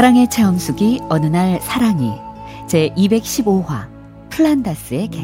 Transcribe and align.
사랑의 0.00 0.28
체험수기 0.28 1.02
어느 1.10 1.26
날 1.26 1.60
사랑이 1.60 2.14
제 2.66 2.88
215화 2.96 3.86
플란다스의 4.30 5.08
개 5.08 5.18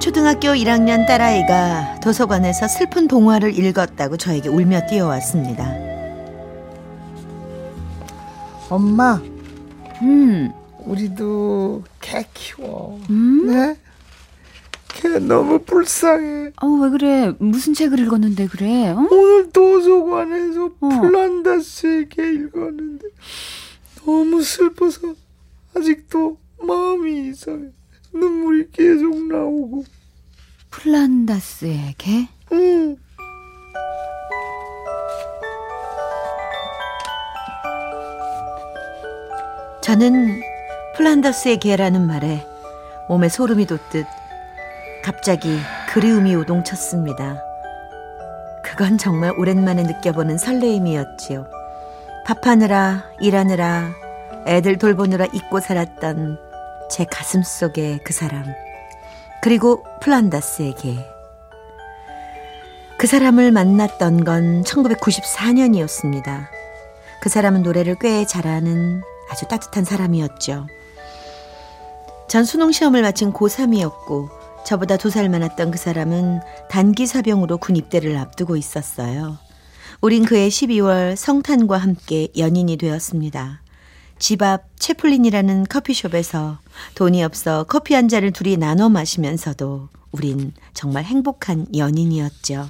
초등학교 0.00 0.48
1학년 0.48 1.06
딸아이가 1.06 2.00
도서관에서 2.00 2.66
슬픈 2.66 3.06
동화를 3.06 3.56
읽었다고 3.56 4.16
저에게 4.16 4.48
울며 4.48 4.88
뛰어왔습니다. 4.88 5.72
엄마, 8.68 9.20
음, 10.02 10.52
우리도 10.80 11.84
개 12.00 12.24
키워. 12.34 12.98
음? 13.08 13.46
네? 13.46 13.87
개 15.12 15.18
너무 15.18 15.58
불쌍해. 15.60 16.52
어, 16.62 16.66
왜 16.66 16.90
그래? 16.90 17.32
무슨 17.38 17.74
책을 17.74 17.98
읽었는데 18.00 18.46
그래? 18.48 18.90
어? 18.90 19.08
오늘 19.10 19.50
도서관에서 19.50 20.64
어. 20.80 20.88
플란다스의 20.88 22.08
개 22.08 22.22
읽었는데 22.22 23.08
너무 24.04 24.42
슬퍼서 24.42 25.14
아직도 25.74 26.38
마음이 26.62 27.28
이상해. 27.28 27.68
눈물이 28.12 28.68
계속 28.72 29.14
나오고. 29.26 29.84
플란다스의 30.70 31.94
개? 31.98 32.28
응. 32.52 32.96
저는 39.82 40.40
플란더스의 40.96 41.60
개라는 41.60 42.06
말에 42.06 42.46
몸에 43.08 43.30
소름이 43.30 43.66
돋듯 43.66 44.04
갑자기 45.08 45.58
그리움이 45.88 46.34
요동쳤습니다. 46.34 47.42
그건 48.62 48.98
정말 48.98 49.32
오랜만에 49.38 49.84
느껴보는 49.84 50.36
설레임이었지요. 50.36 51.46
밥하느라, 52.26 53.04
일하느라, 53.18 53.94
애들 54.46 54.76
돌보느라 54.76 55.24
잊고 55.32 55.60
살았던 55.60 56.38
제 56.90 57.06
가슴 57.10 57.42
속의 57.42 58.00
그 58.04 58.12
사람. 58.12 58.44
그리고 59.40 59.82
플란다스의 60.02 60.74
개. 60.74 60.98
그 62.98 63.06
사람을 63.06 63.50
만났던 63.50 64.24
건 64.24 64.62
1994년이었습니다. 64.62 66.48
그 67.22 67.30
사람은 67.30 67.62
노래를 67.62 67.96
꽤 67.98 68.26
잘하는 68.26 69.00
아주 69.30 69.48
따뜻한 69.48 69.86
사람이었죠. 69.86 70.66
전 72.28 72.44
수능 72.44 72.72
시험을 72.72 73.00
마친 73.00 73.32
고3이었고 73.32 74.37
저보다 74.68 74.98
두 74.98 75.08
살 75.08 75.30
많았던 75.30 75.70
그 75.70 75.78
사람은 75.78 76.40
단기 76.68 77.06
사병으로 77.06 77.56
군 77.56 77.76
입대를 77.76 78.18
앞두고 78.18 78.54
있었어요. 78.54 79.38
우린 80.02 80.26
그해 80.26 80.48
12월 80.48 81.16
성탄과 81.16 81.78
함께 81.78 82.28
연인이 82.36 82.76
되었습니다. 82.76 83.62
집 84.18 84.42
앞 84.42 84.64
채플린이라는 84.78 85.64
커피숍에서 85.70 86.58
돈이 86.96 87.24
없어 87.24 87.64
커피 87.64 87.94
한 87.94 88.08
잔을 88.08 88.30
둘이 88.30 88.58
나눠 88.58 88.90
마시면서도 88.90 89.88
우린 90.12 90.52
정말 90.74 91.04
행복한 91.04 91.64
연인이었죠. 91.74 92.68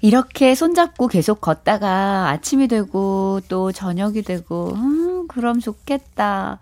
이렇게 0.00 0.54
손잡고 0.54 1.08
계속 1.08 1.42
걷다가 1.42 2.30
아침이 2.30 2.66
되고 2.66 3.40
또 3.48 3.72
저녁이 3.72 4.22
되고, 4.22 4.72
음, 4.72 5.28
그럼 5.28 5.60
좋겠다. 5.60 6.60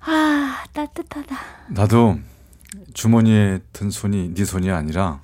아, 0.00 0.64
따뜻하다. 0.72 1.36
나도 1.68 2.16
주머니에 2.92 3.60
든 3.72 3.90
손이 3.90 4.34
네 4.34 4.44
손이 4.44 4.70
아니라 4.70 5.20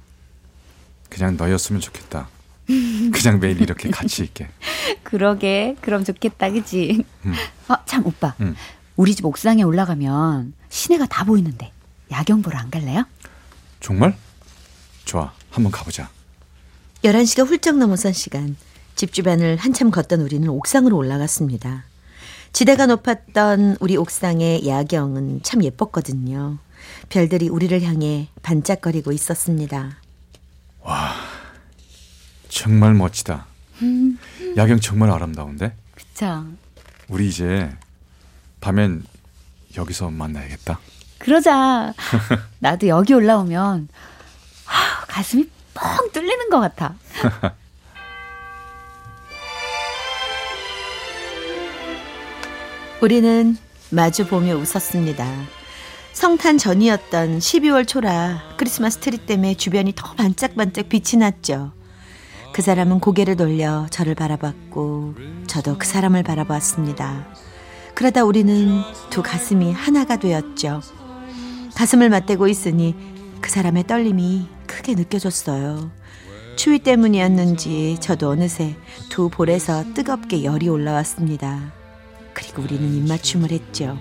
그냥 1.08 1.36
너였으면 1.36 1.80
좋겠다. 1.80 2.28
그냥 3.12 3.40
매일 3.40 3.60
이렇게 3.60 3.90
같이 3.90 4.22
있게. 4.22 4.48
그러게, 5.02 5.76
그럼 5.80 6.04
좋겠다, 6.04 6.50
그지? 6.50 7.04
음. 7.26 7.34
아, 7.68 7.84
참, 7.84 8.06
오빠. 8.06 8.34
음. 8.40 8.54
우리 8.96 9.14
집 9.14 9.24
옥상에 9.24 9.62
올라가면 9.62 10.52
시내가 10.68 11.06
다 11.06 11.24
보이는데, 11.24 11.72
야경 12.12 12.42
보러 12.42 12.58
안 12.58 12.70
갈래요? 12.70 13.04
정말? 13.80 14.16
좋아. 15.04 15.32
한번 15.50 15.72
가보자. 15.72 16.10
11시가 17.02 17.44
훌쩍 17.46 17.76
넘어선 17.76 18.12
시간, 18.12 18.56
집 18.94 19.12
주변을 19.12 19.56
한참 19.56 19.90
걷던 19.90 20.20
우리는 20.20 20.48
옥상으로 20.48 20.96
올라갔습니다. 20.96 21.84
지대가 22.52 22.86
높았던 22.86 23.78
우리 23.80 23.96
옥상의 23.96 24.66
야경은 24.66 25.40
참 25.42 25.64
예뻤거든요. 25.64 26.58
별들이 27.08 27.48
우리를 27.48 27.82
향해 27.82 28.28
반짝거리고 28.42 29.12
있었습니다. 29.12 29.96
정말 32.48 32.94
멋지다. 32.94 33.46
야경 34.56 34.80
정말 34.80 35.10
아름다운데? 35.10 35.74
그쵸. 35.94 36.44
우리 37.08 37.28
이제 37.28 37.70
밤엔 38.60 39.04
여기서 39.76 40.10
만나야겠다. 40.10 40.78
그러자. 41.18 41.94
나도 42.60 42.88
여기 42.88 43.14
올라오면, 43.14 43.88
아, 44.66 45.04
가슴이 45.06 45.48
뻥 45.74 46.10
뚫리는 46.12 46.50
것 46.50 46.60
같아. 46.60 46.94
우리는 53.00 53.56
마주 53.90 54.26
보며 54.26 54.56
웃었습니다. 54.56 55.59
성탄 56.12 56.58
전이었던 56.58 57.38
12월 57.38 57.86
초라 57.86 58.42
크리스마스 58.56 58.98
트리 58.98 59.16
때문에 59.16 59.54
주변이 59.54 59.92
더 59.94 60.12
반짝반짝 60.14 60.88
빛이 60.88 61.18
났죠. 61.20 61.72
그 62.52 62.62
사람은 62.62 62.98
고개를 63.00 63.36
돌려 63.36 63.86
저를 63.90 64.14
바라봤고 64.14 65.14
저도 65.46 65.78
그 65.78 65.86
사람을 65.86 66.22
바라봤습니다. 66.24 67.28
그러다 67.94 68.24
우리는 68.24 68.82
두 69.08 69.22
가슴이 69.22 69.72
하나가 69.72 70.16
되었죠. 70.16 70.80
가슴을 71.76 72.10
맞대고 72.10 72.48
있으니 72.48 72.96
그 73.40 73.48
사람의 73.48 73.86
떨림이 73.86 74.48
크게 74.66 74.94
느껴졌어요. 74.96 75.90
추위 76.56 76.80
때문이었는지 76.80 77.98
저도 78.00 78.30
어느새 78.30 78.76
두 79.08 79.30
볼에서 79.30 79.94
뜨겁게 79.94 80.44
열이 80.44 80.68
올라왔습니다. 80.68 81.72
그리고 82.34 82.62
우리는 82.62 82.94
입맞춤을 82.94 83.50
했죠. 83.52 83.96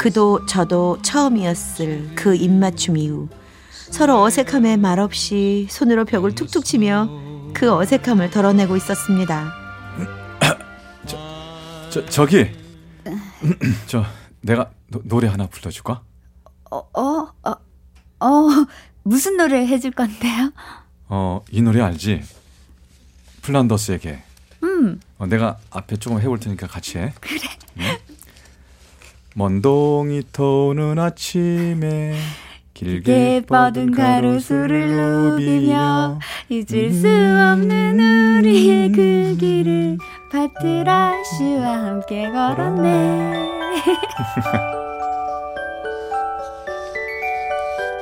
그도 0.00 0.46
저도 0.46 0.96
처음이었을 1.02 2.12
그 2.14 2.34
입맞춤 2.34 2.96
이후 2.96 3.28
서로 3.70 4.22
어색함에 4.22 4.78
말없이 4.78 5.66
손으로 5.68 6.06
벽을 6.06 6.34
툭툭 6.34 6.64
치며 6.64 7.06
그 7.52 7.70
어색함을 7.70 8.30
덜어내고 8.30 8.78
있었습니다. 8.78 9.52
저 11.90 12.06
저기 12.06 12.50
저 13.86 14.06
내가 14.40 14.70
노, 14.88 15.02
노래 15.04 15.28
하나 15.28 15.46
불러줄까? 15.46 16.00
어, 16.70 16.78
어, 16.78 17.32
어, 17.42 17.54
어, 18.20 18.48
무슨 19.02 19.36
노래 19.36 19.66
해줄 19.66 19.90
건데요? 19.90 20.50
어 21.10 21.42
이 21.50 21.60
노래 21.60 21.82
알지? 21.82 22.22
플란더스에게. 23.42 24.22
음, 24.62 24.98
어, 25.18 25.26
내가 25.26 25.58
앞에 25.70 25.96
조금 25.96 26.22
해볼 26.22 26.40
테니까 26.40 26.68
같이 26.68 26.96
해. 26.96 27.12
그래. 27.20 27.40
먼 29.36 29.62
동이 29.62 30.22
토는 30.32 30.98
아침에 30.98 32.14
길게 32.74 33.44
뻗은 33.46 33.92
가로수를 33.92 34.88
누비며 34.88 36.18
잊을 36.48 36.92
수 36.92 37.06
없는 37.06 38.38
우리의 38.38 38.90
그 38.90 39.36
길을 39.38 39.98
파트라 40.32 41.22
씨와 41.22 41.84
함께 41.84 42.28
걸었네. 42.30 43.50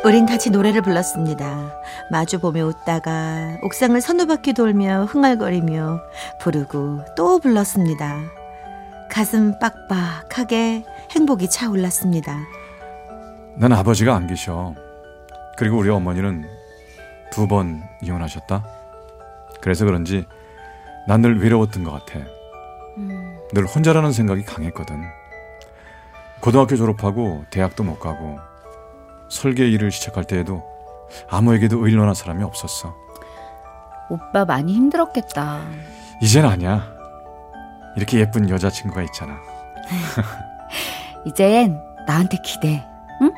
우린 0.05 0.25
같이 0.25 0.49
노래를 0.49 0.81
불렀습니다. 0.81 1.75
마주 2.11 2.39
보며 2.39 2.65
웃다가 2.67 3.59
옥상을 3.63 4.01
서너 4.01 4.25
바퀴 4.25 4.55
돌며 4.55 5.05
흥얼거리며 5.05 6.01
부르고 6.41 7.01
또 7.17 7.39
불렀습니다. 7.41 8.21
가슴 9.11 9.59
빡빡하게 9.59 10.85
행복이 11.11 11.49
차올랐습니다. 11.51 12.37
난 13.57 13.73
아버지가 13.73 14.15
안 14.15 14.27
계셔. 14.27 14.75
그리고 15.57 15.79
우리 15.79 15.91
어머니는 15.91 16.49
두 17.33 17.47
번 17.47 17.83
이혼하셨다. 18.03 18.65
그래서 19.61 19.85
그런지 19.85 20.25
난 21.07 21.23
늘 21.23 21.41
외로웠던 21.41 21.85
것 21.85 21.91
같아. 21.93 22.21
음, 22.99 23.39
늘 23.53 23.65
혼자라는 23.67 24.13
생각이 24.13 24.45
강했거든. 24.45 25.03
고등학교 26.41 26.77
졸업하고 26.77 27.45
대학도 27.51 27.83
못 27.83 27.99
가고 27.99 28.39
설계 29.29 29.69
일을 29.69 29.91
시작할 29.91 30.25
때에도 30.25 30.63
아무에게도 31.29 31.85
의논한 31.87 32.15
사람이 32.15 32.45
없었어. 32.45 32.95
오빠 34.11 34.45
많이 34.45 34.75
힘들었겠다. 34.75 35.61
이젠 36.23 36.45
아니야. 36.45 36.95
이렇게 37.97 38.21
예쁜 38.21 38.49
여자친구가 38.49 39.03
있잖아. 39.03 39.39
이젠 41.29 41.79
나한테 42.07 42.39
기대. 42.43 42.83
응? 43.21 43.31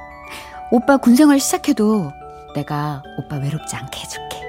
오빠 0.71 0.97
군생활 0.97 1.41
시작해도 1.41 2.13
내가 2.55 3.03
오빠 3.19 3.37
외롭지 3.37 3.75
않게 3.75 4.01
해줄게. 4.01 4.41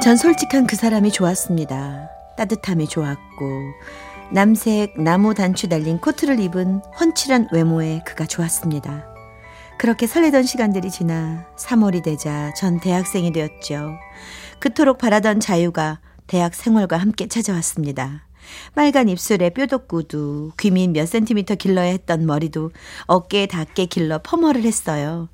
전 0.00 0.16
솔직한 0.16 0.68
그 0.68 0.76
사람이 0.76 1.10
좋았습니다. 1.10 2.08
따뜻함이 2.36 2.86
좋았고 2.86 3.18
남색 4.30 5.00
나무 5.02 5.34
단추 5.34 5.68
달린 5.68 5.98
코트를 5.98 6.38
입은 6.38 6.82
훤칠한 7.00 7.48
외모에 7.50 8.02
그가 8.06 8.24
좋았습니다. 8.24 9.04
그렇게 9.78 10.06
설레던 10.06 10.44
시간들이 10.44 10.90
지나 10.90 11.44
3월이 11.56 12.04
되자 12.04 12.54
전 12.54 12.78
대학생이 12.78 13.32
되었죠. 13.32 13.98
그토록 14.60 14.98
바라던 14.98 15.40
자유가 15.40 15.98
대학 16.30 16.54
생활과 16.54 16.96
함께 16.96 17.26
찾아왔습니다. 17.26 18.24
빨간 18.76 19.08
입술에 19.08 19.50
뾰족구두, 19.50 20.52
귀밑 20.60 20.90
몇 20.90 21.08
센티미터 21.08 21.56
길러야 21.56 21.90
했던 21.90 22.24
머리도 22.24 22.70
어깨에 23.06 23.46
닿게 23.46 23.86
길러 23.86 24.20
퍼머를 24.22 24.62
했어요. 24.62 25.28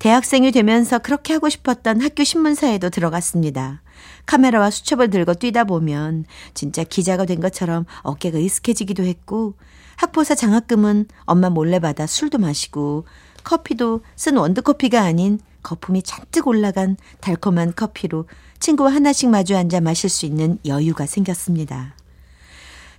대학생이 0.00 0.50
되면서 0.50 0.98
그렇게 0.98 1.34
하고 1.34 1.48
싶었던 1.48 2.00
학교 2.00 2.24
신문사에도 2.24 2.90
들어갔습니다. 2.90 3.82
카메라와 4.26 4.72
수첩을 4.72 5.10
들고 5.10 5.34
뛰다 5.34 5.62
보면 5.62 6.24
진짜 6.54 6.82
기자가 6.82 7.24
된 7.24 7.38
것처럼 7.38 7.84
어깨가 8.02 8.38
으스해지기도 8.38 9.04
했고 9.04 9.54
학보사 9.94 10.34
장학금은 10.34 11.06
엄마 11.20 11.50
몰래 11.50 11.78
받아 11.78 12.08
술도 12.08 12.38
마시고 12.38 13.06
커피도 13.44 14.00
쓴 14.16 14.36
원두커피가 14.38 15.02
아닌 15.02 15.38
거품이 15.62 16.02
잔뜩 16.02 16.46
올라간 16.48 16.96
달콤한 17.20 17.74
커피로 17.74 18.26
친구와 18.58 18.92
하나씩 18.92 19.30
마주 19.30 19.56
앉아 19.56 19.80
마실 19.80 20.08
수 20.10 20.26
있는 20.26 20.58
여유가 20.66 21.06
생겼습니다. 21.06 21.96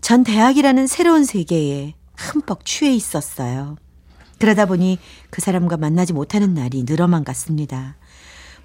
전 0.01 0.23
대학이라는 0.23 0.87
새로운 0.87 1.23
세계에 1.23 1.93
흠뻑 2.17 2.65
취해 2.65 2.93
있었어요. 2.93 3.77
그러다 4.39 4.65
보니 4.65 4.99
그 5.29 5.41
사람과 5.41 5.77
만나지 5.77 6.11
못하는 6.13 6.53
날이 6.53 6.83
늘어만 6.83 7.23
갔습니다. 7.23 7.95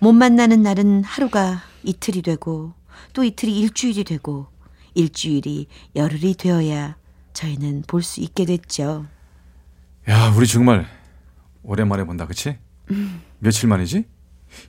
못 0.01 0.13
만나는 0.13 0.63
날은 0.63 1.05
하루가 1.05 1.63
이틀이 1.85 2.23
되고 2.23 2.73
또 3.13 3.23
이틀이 3.25 3.57
일주일이 3.61 4.05
되고 4.05 4.47
일주일이 4.95 5.69
열흘이 5.95 6.35
되어야 6.35 6.97
저희는 7.33 7.85
볼 7.87 8.03
수 8.03 8.21
있게 8.21 8.45
됐죠. 8.45 9.07
야, 10.09 10.33
우리 10.37 10.47
정말 10.47 10.87
오랜만에 11.63 12.03
본다, 12.05 12.27
그치? 12.27 12.59
며칠 13.39 13.69
만이지? 13.69 14.05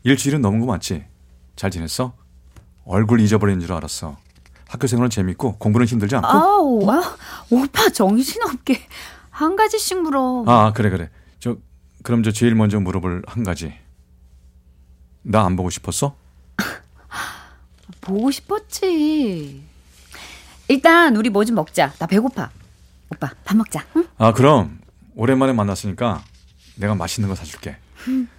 일주일은 0.04 0.42
넘은 0.42 0.60
거 0.60 0.66
맞지? 0.66 1.06
잘 1.56 1.72
지냈어? 1.72 2.14
얼굴 2.86 3.20
잊어버린 3.20 3.60
줄 3.60 3.74
알았어. 3.74 4.18
학교 4.68 4.88
생활은 4.88 5.10
재밌고 5.10 5.58
공부는 5.58 5.88
힘들지 5.88 6.16
않고? 6.16 6.28
아우, 6.28 6.90
아, 6.92 7.18
오빠 7.50 7.90
정신없게 7.90 8.80
한 9.32 9.56
가지씩 9.56 10.02
물어. 10.02 10.44
아, 10.48 10.74
그래, 10.74 10.90
그래. 10.90 11.10
저, 11.40 11.58
그럼 12.04 12.24
저 12.24 12.32
제일 12.32 12.56
먼저 12.56 12.80
물어볼 12.80 13.24
한 13.28 13.44
가지. 13.44 13.74
나 15.24 15.44
안 15.46 15.56
보고 15.56 15.70
싶었어? 15.70 16.16
보고 18.02 18.30
싶었지. 18.32 19.64
일단 20.68 21.16
우리 21.16 21.30
뭐 21.30 21.44
좀 21.46 21.56
먹자. 21.56 21.94
나 21.98 22.06
배고파. 22.06 22.50
오빠 23.12 23.32
밥 23.44 23.58
먹자. 23.58 23.84
응? 23.96 24.06
아, 24.18 24.34
그럼 24.34 24.80
오랜만에 25.16 25.52
만났으니까 25.54 26.24
내가 26.76 26.94
맛있는 26.96 27.28
거 27.28 27.36
사줄게. 27.36 27.78
음, 28.08 28.30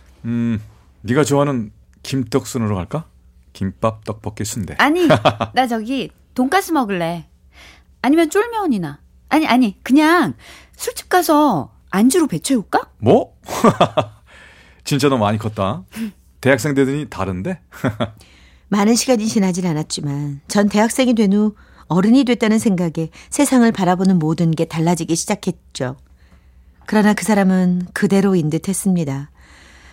네가 1.03 1.25
좋아하는 1.25 1.73
김떡순으로 2.03 2.75
갈까? 2.77 3.07
김밥, 3.53 4.05
떡볶이, 4.05 4.45
순대. 4.45 4.75
아니, 4.79 5.09
나 5.55 5.67
저기 5.67 6.11
돈가스 6.35 6.73
먹을래. 6.73 7.29
아니면 8.03 8.31
쫄면이나. 8.31 9.01
아니, 9.29 9.47
아니, 9.47 9.83
그냥 9.83 10.35
술집 10.77 11.09
가서 11.09 11.73
안주로 11.91 12.27
배 12.27 12.39
채울까? 12.39 12.91
뭐? 12.99 13.37
진짜 14.85 15.09
너 15.09 15.19
많이 15.19 15.39
컸다. 15.39 15.85
대학생 16.41 16.75
되더니 16.75 17.09
다른데? 17.11 17.61
많은 18.69 18.95
시간이 18.95 19.27
지나진 19.27 19.67
않았지만 19.67 20.41
전 20.49 20.69
대학생이 20.69 21.15
된 21.15 21.33
후 21.33 21.55
어른이 21.89 22.23
됐다는 22.25 22.61
생각에 22.61 23.11
세상을 23.31 23.71
바라보는 23.73 24.21
모든 24.21 24.53
게 24.53 24.65
달라지기 24.65 25.17
시작했죠. 25.17 25.97
그러나 26.87 27.15
그 27.15 27.25
사람은 27.25 27.89
그대로인 27.93 28.49
듯 28.49 28.69
했습니다. 28.69 29.31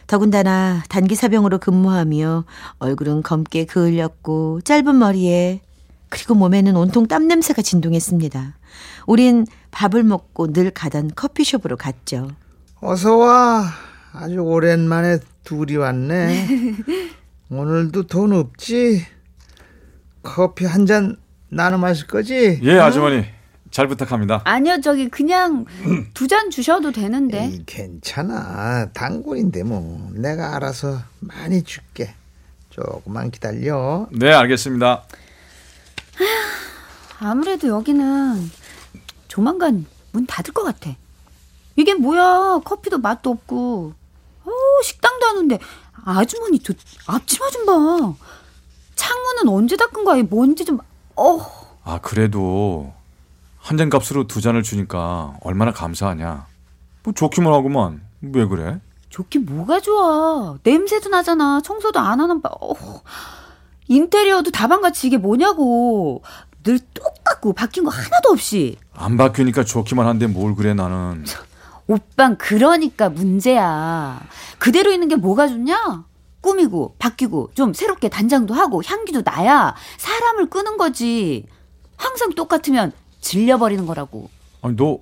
더군다나 0.08 0.84
단기 0.90 1.16
사병으로 1.16 1.58
근무하며 1.60 2.46
얼굴은 2.80 3.24
검게 3.24 3.66
그을렸고 3.66 4.62
짧은 4.62 4.98
머리에 4.98 5.62
그리고 6.10 6.34
몸에는 6.36 6.76
온통 6.78 7.08
땀 7.08 7.28
냄새가 7.28 7.62
진동했습니다. 7.62 8.56
우린 9.06 9.46
밥을 9.72 10.04
먹고 10.04 10.54
늘 10.54 10.72
가던 10.72 11.12
커피숍으로 11.16 11.76
갔죠. 11.76 12.30
어서 12.80 13.18
와. 13.18 13.66
아주 14.14 14.40
오랜만에 14.40 15.20
둘이 15.44 15.76
왔네. 15.76 16.48
오늘도 17.52 18.04
돈 18.08 18.34
없지? 18.34 19.06
커피 20.24 20.66
한 20.66 20.86
잔 20.86 21.18
나눠 21.50 21.78
마실 21.78 22.08
거지? 22.08 22.60
예, 22.64 22.80
아주머니. 22.80 23.26
잘 23.72 23.88
부탁합니다. 23.88 24.42
아니요, 24.46 24.80
저기 24.82 25.10
그냥 25.10 25.66
두 26.14 26.28
잔 26.28 26.50
주셔도 26.50 26.92
되는데. 26.92 27.46
에이, 27.46 27.64
괜찮아. 27.66 28.90
단골인데 28.94 29.64
뭐. 29.64 30.10
내가 30.14 30.56
알아서 30.56 31.00
많이 31.20 31.64
줄게. 31.64 32.14
조금만 32.70 33.32
기다려. 33.32 34.08
네, 34.12 34.32
알겠습니다. 34.34 35.04
아무래도 37.20 37.68
여기는 37.70 38.52
조만간 39.28 39.86
문 40.12 40.26
닫을 40.26 40.54
것 40.54 40.64
같아. 40.64 40.96
이게 41.76 41.94
뭐야? 41.94 42.62
커피도 42.64 43.00
맛도 43.00 43.32
없고. 43.32 43.94
어, 44.44 44.50
식당도 44.84 45.26
하는데 45.26 45.60
아주머니 46.06 46.60
저 46.60 46.74
앞치마 47.08 47.50
좀 47.50 47.66
봐. 47.66 48.14
창문은 48.96 49.48
언제 49.50 49.76
닦은 49.76 50.04
거야? 50.04 50.24
뭔지 50.24 50.66
좀 50.66 50.80
어. 51.16 51.40
아, 51.84 52.00
그래도 52.02 52.94
한 53.68 53.76
잔 53.78 53.90
값으로 53.90 54.28
두 54.28 54.40
잔을 54.40 54.64
주니까 54.64 55.34
얼마나 55.42 55.74
감사하냐. 55.74 56.46
뭐 57.04 57.14
좋기만 57.14 57.52
하구만. 57.52 58.02
왜 58.22 58.46
그래? 58.46 58.80
좋긴 59.10 59.46
뭐가 59.46 59.82
좋아. 59.82 60.58
냄새도 60.64 61.10
나잖아. 61.10 61.60
청소도 61.62 62.00
안 62.00 62.22
하는 62.22 62.42
바. 62.42 62.50
어. 62.62 62.74
인테리어도 63.90 64.52
다방같이 64.52 65.08
이게 65.08 65.18
뭐냐고. 65.18 66.24
늘 66.64 66.80
똑같고 66.94 67.52
바뀐 67.52 67.84
거 67.84 67.90
하나도 67.90 68.30
없이. 68.32 68.78
안 68.94 69.18
바뀌니까 69.18 69.66
좋기만 69.66 70.08
한데 70.08 70.28
뭘 70.28 70.56
그래 70.56 70.74
나는. 70.74 71.26
오빤 71.88 72.38
그러니까 72.38 73.10
문제야. 73.10 74.22
그대로 74.60 74.94
있는 74.94 75.10
게 75.10 75.18
뭐가 75.18 75.50
좋냐? 75.50 76.06
꾸미고 76.40 76.96
바뀌고 77.00 77.52
좀 77.54 77.74
새롭게 77.74 78.08
단장도 78.08 78.54
하고 78.54 78.82
향기도 78.86 79.24
나야 79.26 79.76
사람을 79.98 80.50
끄는 80.50 80.78
거지. 80.78 81.46
항상 81.98 82.30
똑같으면 82.34 82.94
질려버리는 83.22 83.86
거라고. 83.86 84.30
아니 84.62 84.76
너 84.76 85.00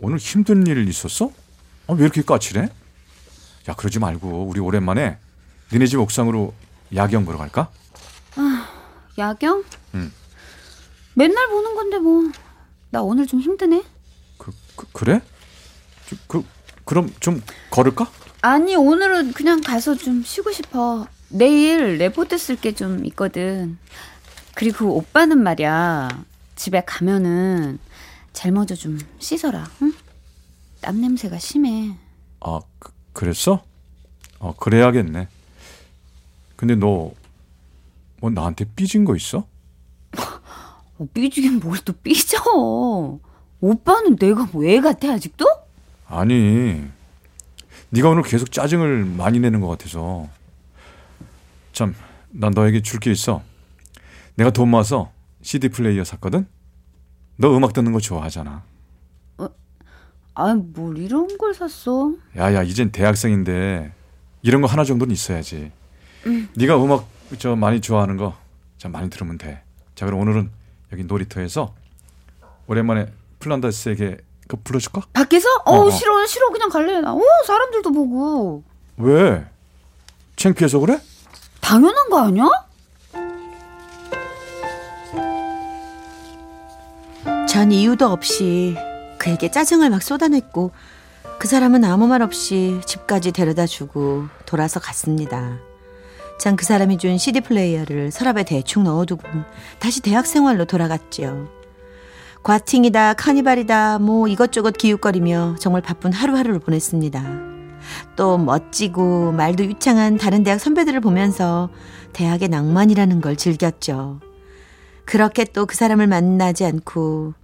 오늘 0.00 0.18
힘든 0.18 0.66
일 0.66 0.88
있었어? 0.88 1.30
아, 1.86 1.92
왜 1.92 2.02
이렇게 2.04 2.22
까칠해? 2.22 2.68
야 3.68 3.74
그러지 3.74 3.98
말고 3.98 4.44
우리 4.46 4.60
오랜만에 4.60 5.18
니네 5.72 5.86
집 5.86 5.98
옥상으로 6.00 6.52
야경 6.94 7.24
보러 7.24 7.38
갈까? 7.38 7.70
야경? 9.16 9.64
응. 9.94 10.12
맨날 11.14 11.48
보는 11.48 11.74
건데 11.74 11.98
뭐. 11.98 12.30
나 12.90 13.02
오늘 13.02 13.26
좀 13.26 13.40
힘드네. 13.40 13.82
그, 14.38 14.52
그 14.76 14.86
그래? 14.92 15.20
저, 16.08 16.16
그 16.26 16.44
그럼 16.84 17.12
좀 17.20 17.40
걸을까? 17.70 18.10
아니 18.42 18.76
오늘은 18.76 19.32
그냥 19.32 19.60
가서 19.60 19.94
좀 19.94 20.22
쉬고 20.22 20.52
싶어. 20.52 21.06
내일 21.28 21.98
레포트 21.98 22.36
쓸 22.38 22.56
게 22.56 22.72
좀 22.72 23.04
있거든. 23.06 23.78
그리고 24.54 24.96
오빠는 24.96 25.38
말이야. 25.42 26.08
집에 26.56 26.82
가면은 26.84 27.78
잘 28.32 28.52
먼저 28.52 28.74
좀 28.74 28.98
씻어라. 29.18 29.68
응? 29.82 29.92
땀 30.80 31.00
냄새가 31.00 31.38
심해. 31.38 31.96
아 32.40 32.60
그, 32.78 32.92
그랬어? 33.12 33.62
어 34.38 34.54
그래야겠네. 34.56 35.28
근데 36.56 36.74
너 36.76 37.12
뭐 38.20 38.30
나한테 38.30 38.64
삐진 38.74 39.04
거 39.04 39.14
있어? 39.16 39.46
어, 40.98 41.06
삐지긴 41.12 41.60
뭘 41.60 41.76
또 41.84 41.92
삐져. 41.92 42.38
오빠는 43.60 44.16
내가 44.16 44.46
뭐 44.50 44.64
애 44.64 44.80
같아 44.80 45.12
아직도? 45.12 45.44
아니, 46.06 46.82
네가 47.90 48.08
오늘 48.08 48.22
계속 48.22 48.50
짜증을 48.50 49.04
많이 49.04 49.40
내는 49.40 49.60
것 49.60 49.68
같아서. 49.68 50.26
참, 51.74 51.94
난 52.30 52.52
너에게 52.52 52.80
줄 52.80 52.98
게 52.98 53.10
있어. 53.12 53.42
내가 54.36 54.50
돈 54.50 54.70
모아서 54.70 55.12
CD 55.44 55.68
플레이어 55.68 56.04
샀거든? 56.04 56.46
너 57.36 57.54
음악 57.54 57.74
듣는 57.74 57.92
거 57.92 58.00
좋아하잖아. 58.00 58.62
아, 60.36 60.54
뭘 60.54 60.98
이런 60.98 61.38
걸 61.38 61.54
샀어? 61.54 62.12
야야, 62.36 62.62
이젠 62.64 62.90
대학생인데 62.90 63.92
이런 64.42 64.62
거 64.62 64.66
하나 64.66 64.82
정도는 64.82 65.12
있어야지. 65.12 65.70
네가 66.56 66.82
음악 66.82 67.06
저 67.38 67.54
많이 67.54 67.80
좋아하는 67.80 68.16
거참 68.16 68.90
많이 68.90 69.08
들으면 69.10 69.38
돼. 69.38 69.62
자, 69.94 70.06
그럼 70.06 70.20
오늘은 70.20 70.50
여기 70.92 71.04
놀이터에서 71.04 71.74
오랜만에 72.66 73.12
플란다스에게 73.38 74.16
그 74.48 74.56
불러줄까? 74.56 75.02
밖에서? 75.12 75.48
어, 75.66 75.76
어, 75.76 75.86
어. 75.86 75.90
싫어, 75.90 76.26
싫어. 76.26 76.50
그냥 76.50 76.68
갈래. 76.70 77.00
나. 77.00 77.14
어, 77.14 77.20
사람들도 77.46 77.92
보고. 77.92 78.64
왜? 78.96 79.46
창피해서 80.36 80.80
그래? 80.80 80.98
당연한 81.60 82.08
거 82.08 82.18
아니야? 82.24 82.48
전 87.54 87.70
이유도 87.70 88.08
없이 88.08 88.76
그에게 89.16 89.48
짜증을 89.48 89.88
막 89.88 90.02
쏟아냈고 90.02 90.72
그 91.38 91.46
사람은 91.46 91.84
아무 91.84 92.08
말 92.08 92.20
없이 92.20 92.80
집까지 92.84 93.30
데려다 93.30 93.64
주고 93.64 94.24
돌아서 94.44 94.80
갔습니다. 94.80 95.60
전 96.40 96.56
그 96.56 96.64
사람이 96.64 96.98
준 96.98 97.16
CD 97.16 97.40
플레이어를 97.40 98.10
서랍에 98.10 98.42
대충 98.42 98.82
넣어두고 98.82 99.22
다시 99.78 100.00
대학 100.00 100.26
생활로 100.26 100.64
돌아갔죠. 100.64 101.48
과팅이다, 102.42 103.14
카니발이다, 103.14 104.00
뭐 104.00 104.26
이것저것 104.26 104.72
기웃거리며 104.72 105.54
정말 105.60 105.80
바쁜 105.80 106.12
하루하루를 106.12 106.58
보냈습니다. 106.58 107.22
또 108.16 108.36
멋지고 108.36 109.30
말도 109.30 109.64
유창한 109.64 110.18
다른 110.18 110.42
대학 110.42 110.58
선배들을 110.58 111.00
보면서 111.00 111.70
대학의 112.14 112.48
낭만이라는 112.48 113.20
걸 113.20 113.36
즐겼죠. 113.36 114.18
그렇게 115.04 115.44
또 115.44 115.66
그 115.66 115.76
사람을 115.76 116.08
만나지 116.08 116.64
않고 116.64 117.34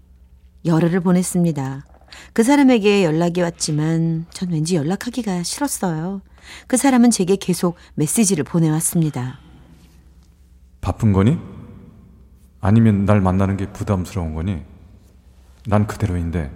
열흘을 0.64 1.00
보냈습니다. 1.00 1.84
그 2.32 2.42
사람에게 2.42 3.04
연락이 3.04 3.40
왔지만 3.40 4.26
전 4.30 4.50
왠지 4.50 4.76
연락하기가 4.76 5.42
싫었어요. 5.42 6.22
그 6.66 6.76
사람은 6.76 7.10
제게 7.10 7.36
계속 7.36 7.76
메시지를 7.94 8.44
보내왔습니다. 8.44 9.38
바쁜 10.80 11.12
거니? 11.12 11.38
아니면 12.60 13.04
날 13.04 13.20
만나는 13.20 13.56
게 13.56 13.70
부담스러운 13.72 14.34
거니? 14.34 14.62
난 15.66 15.86
그대로인데 15.86 16.50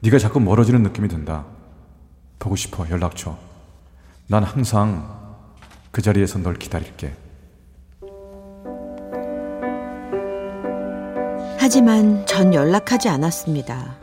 네가 0.00 0.18
자꾸 0.18 0.40
멀어지는 0.40 0.82
느낌이 0.82 1.08
든다. 1.08 1.46
보고 2.38 2.56
싶어 2.56 2.88
연락 2.90 3.16
줘. 3.16 3.38
난 4.26 4.42
항상 4.42 5.46
그 5.90 6.02
자리에서 6.02 6.38
널 6.38 6.54
기다릴게. 6.54 7.14
하지만 11.66 12.24
전 12.26 12.54
연락하지 12.54 13.08
않았습니다. 13.08 13.96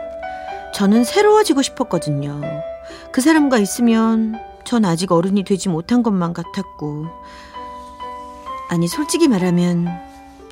저는 0.73 1.05
새로워지고 1.05 1.61
싶었거든요. 1.61 2.41
그 3.13 3.21
사람과 3.21 3.57
있으면 3.57 4.35
전 4.65 4.83
아직 4.83 5.13
어른이 5.13 5.45
되지 5.45 5.69
못한 5.69 6.03
것만 6.03 6.33
같았고, 6.33 7.05
아니, 8.69 8.89
솔직히 8.89 9.29
말하면 9.29 9.87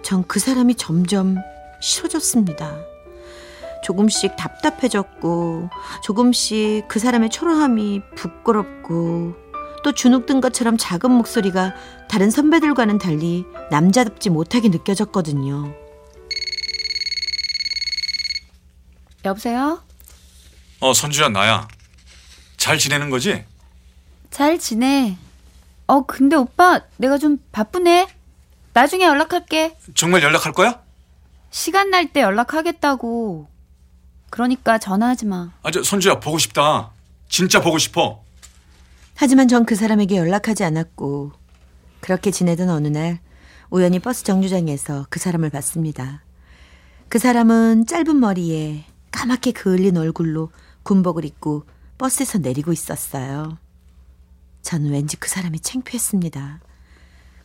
전 0.03 0.23
그 0.25 0.39
사람이 0.39 0.75
점점 0.75 1.35
싫어졌습니다. 1.81 2.77
조금씩 3.83 4.37
답답해졌고, 4.37 5.69
조금씩 6.03 6.87
그 6.87 6.99
사람의 6.99 7.29
초라함이 7.29 8.03
부끄럽고, 8.15 9.33
또 9.83 9.91
주눅든 9.91 10.39
것처럼 10.39 10.77
작은 10.77 11.11
목소리가 11.11 11.73
다른 12.07 12.31
선배들과는 12.31 12.99
달리 12.99 13.43
남자답지 13.69 14.29
못하게 14.29 14.69
느껴졌거든요. 14.69 15.80
여보세요? 19.25 19.81
어 20.79 20.93
선주야 20.93 21.29
나야. 21.29 21.67
잘 22.57 22.77
지내는 22.77 23.09
거지? 23.09 23.43
잘 24.29 24.57
지내. 24.59 25.17
어, 25.87 26.05
근데 26.05 26.35
오빠, 26.35 26.81
내가 26.97 27.17
좀 27.17 27.37
바쁘네. 27.51 28.07
나중에 28.73 29.03
연락할게. 29.05 29.77
정말 29.95 30.23
연락할 30.23 30.53
거야? 30.53 30.81
시간 31.49 31.89
날 31.89 32.07
때 32.13 32.21
연락하겠다고. 32.21 33.47
그러니까 34.29 34.77
전화하지 34.77 35.25
마. 35.25 35.51
아 35.63 35.71
저 35.71 35.83
선주야 35.83 36.19
보고 36.19 36.37
싶다. 36.37 36.91
진짜 37.27 37.61
보고 37.61 37.77
싶어. 37.77 38.23
하지만 39.15 39.47
전 39.47 39.65
그 39.65 39.75
사람에게 39.75 40.15
연락하지 40.17 40.63
않았고 40.63 41.33
그렇게 41.99 42.31
지내던 42.31 42.69
어느 42.69 42.87
날 42.87 43.19
우연히 43.69 43.99
버스 43.99 44.23
정류장에서 44.23 45.07
그 45.09 45.19
사람을 45.19 45.49
봤습니다. 45.49 46.23
그 47.09 47.19
사람은 47.19 47.85
짧은 47.87 48.17
머리에 48.19 48.85
까맣게 49.11 49.51
그을린 49.51 49.97
얼굴로 49.97 50.51
군복을 50.83 51.25
입고 51.25 51.65
버스에서 51.97 52.39
내리고 52.39 52.71
있었어요. 52.71 53.57
전 54.61 54.85
왠지 54.89 55.17
그 55.17 55.29
사람이 55.29 55.59
창피했습니다. 55.59 56.59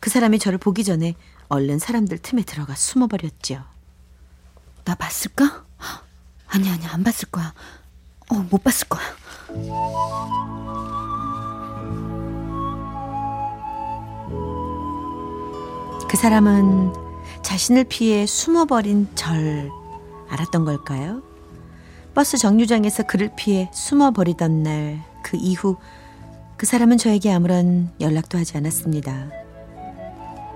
그 0.00 0.10
사람이 0.10 0.38
저를 0.38 0.58
보기 0.58 0.84
전에 0.84 1.14
얼른 1.48 1.78
사람들 1.78 2.18
틈에 2.18 2.42
들어가 2.42 2.74
숨어버렸죠. 2.74 3.62
나 4.84 4.94
봤을까? 4.94 5.64
아니, 6.48 6.70
아니, 6.70 6.86
안 6.86 7.02
봤을 7.02 7.28
거야. 7.30 7.52
어, 8.30 8.34
못 8.50 8.62
봤을 8.62 8.88
거야. 8.88 9.02
그 16.08 16.16
사람은 16.16 16.92
자신을 17.42 17.84
피해 17.84 18.26
숨어버린 18.26 19.08
절 19.14 19.70
알았던 20.28 20.64
걸까요? 20.64 21.22
버스 22.16 22.36
정류장에서 22.36 23.04
그를 23.04 23.30
피해 23.36 23.70
숨어버리던 23.72 24.64
날 24.64 25.16
그 25.26 25.36
이후 25.40 25.76
그 26.56 26.66
사람은 26.66 26.98
저에게 26.98 27.32
아무런 27.32 27.90
연락도 28.00 28.38
하지 28.38 28.56
않았습니다. 28.56 29.28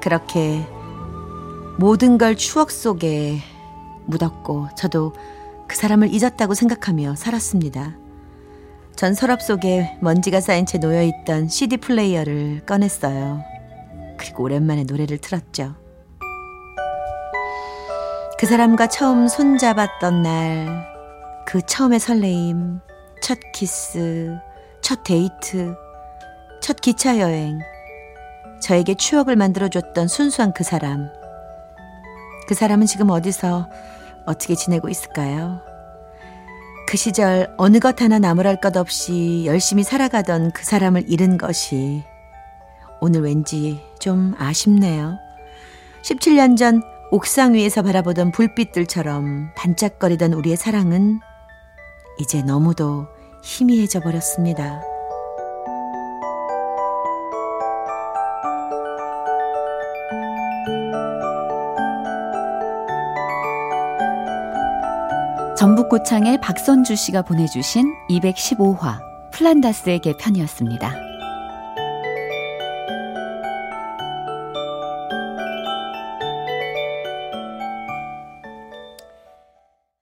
그렇게 0.00 0.64
모든 1.76 2.19
걸 2.19 2.37
추억 2.37 2.71
속에 2.71 3.40
묻었고 4.07 4.69
저도 4.76 5.12
그 5.67 5.75
사람을 5.75 6.14
잊었다고 6.14 6.55
생각하며 6.55 7.17
살았습니다. 7.17 7.97
전 8.95 9.14
서랍 9.14 9.43
속에 9.43 9.99
먼지가 10.00 10.40
쌓인 10.40 10.67
채 10.67 10.79
놓여 10.79 11.02
있던 11.02 11.49
CD 11.49 11.76
플레이어를 11.76 12.64
꺼냈어요. 12.64 13.43
그리고 14.19 14.45
오랜만에 14.45 14.85
노래를 14.85 15.19
틀었죠. 15.19 15.75
그 18.38 18.47
사람과 18.47 18.87
처음 18.87 19.26
손잡았던 19.26 20.23
날, 20.23 20.90
그 21.47 21.61
처음의 21.67 22.01
설레임, 22.01 22.81
첫 23.23 23.39
키스, 23.53 24.39
첫 24.81 25.03
데이트, 25.05 25.75
첫 26.61 26.81
기차 26.81 27.19
여행, 27.19 27.59
저에게 28.61 28.95
추억을 28.95 29.37
만들어줬던 29.37 30.09
순수한 30.09 30.53
그 30.53 30.65
사람. 30.65 31.09
그 32.47 32.55
사람은 32.55 32.87
지금 32.87 33.11
어디서 33.11 33.69
어떻게 34.27 34.55
지내고 34.55 34.89
있을까요? 34.89 35.61
그 36.87 36.97
시절 36.97 37.55
어느 37.57 37.79
것 37.79 38.01
하나 38.03 38.19
나무랄 38.19 38.61
것 38.61 38.77
없이 38.77 39.45
열심히 39.47 39.85
살아가던 39.85 40.51
그 40.51 40.65
사람을 40.65 41.05
잃은 41.09 41.39
것이 41.39 42.03
오늘 43.01 43.23
왠지 43.23 43.81
좀 43.99 44.35
아쉽네요. 44.39 45.17
17년 46.03 46.57
전 46.57 46.83
옥상 47.13 47.55
위에서 47.55 47.83
바라보던 47.83 48.33
불빛들처럼 48.33 49.53
반짝거리던 49.55 50.33
우리의 50.33 50.57
사랑은 50.57 51.21
이제 52.21 52.43
너무도 52.43 53.07
희미해져 53.43 54.00
버렸습니다. 54.00 54.83
전북 65.59 65.89
고창의 65.89 66.41
박선주 66.41 66.97
씨가 66.97 67.23
보내주신 67.23 67.93
215화 68.09 68.99
플란다스의 69.33 70.00
개편이었습니다. 70.00 71.10